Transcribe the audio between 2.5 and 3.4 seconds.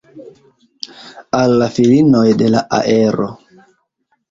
la aero!